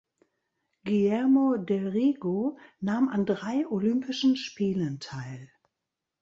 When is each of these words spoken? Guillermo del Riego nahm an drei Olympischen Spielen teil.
Guillermo 0.83 1.57
del 1.57 1.89
Riego 1.91 2.57
nahm 2.79 3.07
an 3.09 3.27
drei 3.27 3.67
Olympischen 3.67 4.35
Spielen 4.35 4.99
teil. 4.99 5.51